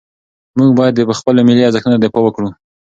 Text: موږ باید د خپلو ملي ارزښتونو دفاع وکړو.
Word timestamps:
موږ 0.57 0.69
باید 0.79 0.93
د 0.95 1.01
خپلو 1.19 1.39
ملي 1.47 1.63
ارزښتونو 1.67 1.97
دفاع 2.03 2.21
وکړو. 2.23 2.49